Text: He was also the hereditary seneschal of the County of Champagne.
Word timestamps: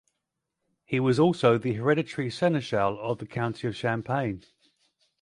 He 0.83 0.99
was 0.99 1.19
also 1.19 1.59
the 1.59 1.73
hereditary 1.73 2.31
seneschal 2.31 2.99
of 3.01 3.19
the 3.19 3.27
County 3.27 3.67
of 3.67 3.75
Champagne. 3.75 4.41